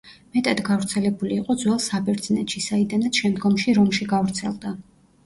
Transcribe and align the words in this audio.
მეტად 0.35 0.61
გავრცელებული 0.69 1.35
იყო 1.41 1.55
ძველ 1.63 1.77
საბერძნეთში, 1.87 2.63
საიდანაც 2.69 3.21
შემდგომში 3.21 3.77
რომში 3.81 4.09
გავრცელდა. 4.15 4.73